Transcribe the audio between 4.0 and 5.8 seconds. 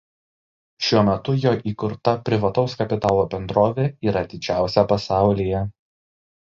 yra didžiausia pasaulyje.